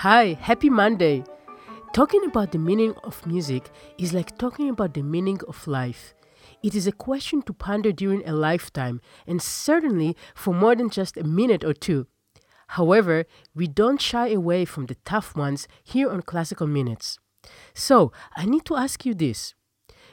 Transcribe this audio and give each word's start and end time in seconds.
Hi, 0.00 0.32
happy 0.40 0.70
Monday. 0.70 1.24
Talking 1.92 2.24
about 2.24 2.52
the 2.52 2.58
meaning 2.58 2.94
of 3.04 3.26
music 3.26 3.68
is 3.98 4.14
like 4.14 4.38
talking 4.38 4.70
about 4.70 4.94
the 4.94 5.02
meaning 5.02 5.38
of 5.46 5.66
life. 5.66 6.14
It 6.62 6.74
is 6.74 6.86
a 6.86 6.92
question 7.06 7.42
to 7.42 7.52
ponder 7.52 7.92
during 7.92 8.26
a 8.26 8.32
lifetime, 8.32 9.02
and 9.26 9.42
certainly 9.42 10.16
for 10.34 10.54
more 10.54 10.74
than 10.74 10.88
just 10.88 11.18
a 11.18 11.22
minute 11.22 11.64
or 11.64 11.74
two. 11.74 12.06
However, 12.68 13.26
we 13.54 13.66
don't 13.66 14.00
shy 14.00 14.28
away 14.28 14.64
from 14.64 14.86
the 14.86 14.96
tough 15.04 15.36
ones 15.36 15.68
here 15.84 16.08
on 16.08 16.22
Classical 16.22 16.66
Minutes. 16.66 17.18
So, 17.74 18.10
I 18.34 18.46
need 18.46 18.64
to 18.64 18.76
ask 18.76 19.04
you 19.04 19.12
this 19.12 19.52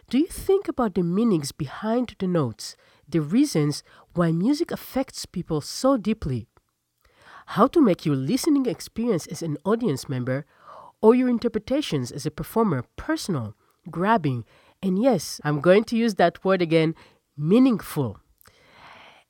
Do 0.10 0.18
you 0.18 0.28
think 0.28 0.68
about 0.68 0.96
the 0.96 1.04
meanings 1.04 1.54
behind 1.54 2.14
the 2.20 2.28
notes, 2.28 2.76
the 3.08 3.22
reasons 3.22 3.84
why 4.16 4.34
music 4.34 4.70
affects 4.70 5.26
people 5.26 5.62
so 5.62 5.96
deeply? 5.96 6.50
How 7.52 7.66
to 7.68 7.82
make 7.82 8.06
your 8.06 8.16
listening 8.16 8.66
experience 8.66 9.26
as 9.28 9.42
an 9.42 9.58
audience 9.64 10.10
member 10.10 10.46
or 11.02 11.16
your 11.16 11.30
interpretations 11.30 12.12
as 12.12 12.26
a 12.26 12.32
performer 12.32 12.84
personal, 12.98 13.56
grabbing, 13.90 14.44
and 14.84 15.02
yes, 15.02 15.40
I'm 15.46 15.62
going 15.62 15.86
to 15.86 15.96
use 15.96 16.16
that 16.16 16.44
word 16.44 16.62
again 16.62 16.94
meaningful. 17.38 18.20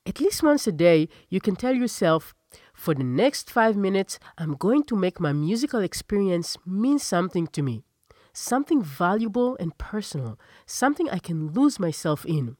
At 0.04 0.18
least 0.20 0.42
once 0.42 0.66
a 0.66 0.72
day, 0.72 1.08
you 1.28 1.40
can 1.40 1.54
tell 1.54 1.74
yourself, 1.74 2.34
for 2.74 2.92
the 2.92 3.04
next 3.04 3.50
five 3.50 3.76
minutes, 3.76 4.18
I'm 4.36 4.54
going 4.54 4.82
to 4.84 4.96
make 4.96 5.20
my 5.20 5.32
musical 5.32 5.80
experience 5.80 6.56
mean 6.66 6.98
something 6.98 7.46
to 7.48 7.62
me, 7.62 7.84
something 8.32 8.82
valuable 8.82 9.56
and 9.60 9.78
personal, 9.78 10.40
something 10.66 11.08
I 11.08 11.18
can 11.18 11.52
lose 11.52 11.78
myself 11.78 12.26
in, 12.26 12.56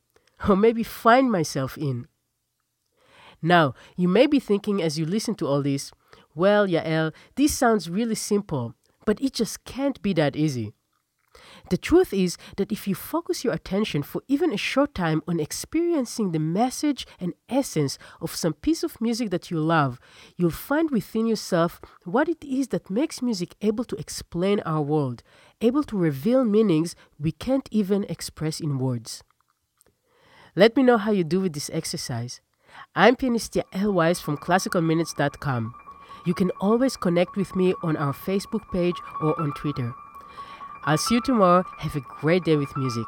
or 0.49 0.57
maybe 0.57 0.85
find 0.85 1.33
myself 1.33 1.77
in. 1.77 2.07
Now, 3.41 3.75
you 3.97 4.09
may 4.09 4.27
be 4.27 4.41
thinking 4.41 4.83
as 4.83 4.99
you 4.99 5.07
listen 5.07 5.35
to 5.37 5.47
all 5.47 5.63
this, 5.63 5.93
well, 6.35 6.67
Yael, 6.67 7.13
this 7.37 7.57
sounds 7.57 7.91
really 7.91 8.15
simple, 8.15 8.75
but 9.05 9.21
it 9.21 9.35
just 9.35 9.65
can't 9.65 10.01
be 10.03 10.13
that 10.15 10.37
easy. 10.37 10.73
The 11.71 11.77
truth 11.77 12.13
is 12.13 12.37
that 12.57 12.73
if 12.73 12.89
you 12.89 12.95
focus 12.95 13.45
your 13.45 13.53
attention 13.53 14.03
for 14.03 14.23
even 14.27 14.53
a 14.53 14.57
short 14.57 14.95
time 14.95 15.23
on 15.29 15.39
experiencing 15.39 16.33
the 16.33 16.39
message 16.39 17.07
and 17.21 17.35
essence 17.49 17.99
of 18.21 18.35
some 18.35 18.55
piece 18.55 18.83
of 18.83 19.01
music 19.01 19.31
that 19.31 19.51
you 19.51 19.61
love, 19.61 20.01
you'll 20.37 20.51
find 20.51 20.91
within 20.91 21.27
yourself 21.27 21.81
what 22.05 22.29
it 22.29 22.43
is 22.45 22.69
that 22.69 22.91
makes 22.91 23.23
music 23.23 23.55
able 23.61 23.85
to 23.85 23.97
explain 23.97 24.61
our 24.61 24.81
world, 24.81 25.23
able 25.61 25.85
to 25.85 25.97
reveal 25.97 26.45
meanings 26.45 26.97
we 27.19 27.33
can't 27.33 27.69
even 27.71 28.05
express 28.05 28.61
in 28.61 28.79
words. 28.79 29.23
Let 30.57 30.77
me 30.77 30.83
know 30.83 30.97
how 30.97 31.13
you 31.13 31.25
do 31.25 31.41
with 31.41 31.53
this 31.53 31.71
exercise. 31.73 32.41
I'm 32.95 33.17
pianist 33.17 33.55
Yael 33.55 33.93
Weiss 33.93 34.21
from 34.21 34.37
classicalminutes.com. 34.37 35.75
You 36.25 36.35
can 36.35 36.51
always 36.61 36.97
connect 36.97 37.37
with 37.37 37.55
me 37.57 37.75
on 37.83 37.97
our 37.97 38.13
Facebook 38.13 38.71
page 38.73 38.97
or 39.21 39.41
on 39.41 39.53
Twitter. 39.53 39.95
I'll 40.85 40.99
see 40.99 41.17
you 41.17 41.23
tomorrow. 41.23 41.65
Have 41.79 41.97
a 41.97 42.01
great 42.01 42.45
day 42.45 42.57
with 42.57 42.77
music. 42.77 43.07